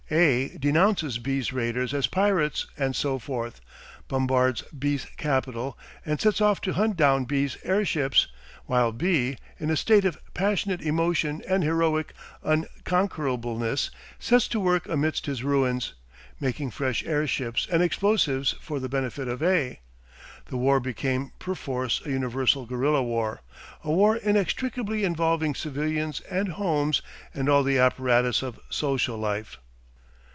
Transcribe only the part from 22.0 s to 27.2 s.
a universal guerilla war, a war inextricably involving civilians and homes